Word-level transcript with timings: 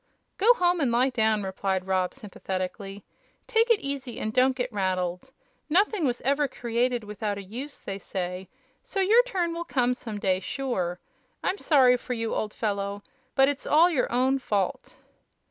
"Go 0.39 0.55
home 0.55 0.79
and 0.79 0.91
lie 0.91 1.11
down," 1.11 1.43
replied 1.43 1.85
Rob, 1.85 2.15
sympathetically. 2.15 3.05
"Take 3.45 3.69
it 3.69 3.81
easy 3.81 4.19
and 4.19 4.33
don't 4.33 4.55
get 4.55 4.73
rattled. 4.73 5.29
Nothing 5.69 6.05
was 6.07 6.21
every 6.21 6.49
created 6.49 7.03
without 7.03 7.37
a 7.37 7.43
use, 7.43 7.79
they 7.79 7.99
say; 7.99 8.49
so 8.81 8.99
your 8.99 9.21
turn 9.21 9.53
will 9.53 9.63
come 9.63 9.93
some 9.93 10.17
day, 10.19 10.39
sure! 10.39 10.99
I'm 11.43 11.59
sorry 11.59 11.97
for 11.97 12.13
you, 12.13 12.33
old 12.33 12.51
fellow, 12.55 13.03
but 13.35 13.47
it's 13.47 13.67
all 13.67 13.91
your 13.91 14.11
own 14.11 14.39
fault." 14.39 14.97